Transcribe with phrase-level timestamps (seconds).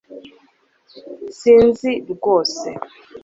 [1.39, 2.67] sinzi rwose